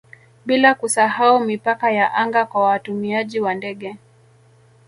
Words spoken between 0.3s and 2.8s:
bila kusahau mipaka ya anga kwa